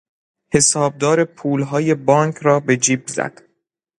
[0.53, 3.41] حسابدار پولهای بانک را به جیب زد.